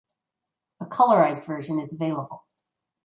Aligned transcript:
A 0.79 0.85
colorized 0.87 1.45
version 1.45 1.77
is 1.79 1.93
available. 1.93 2.47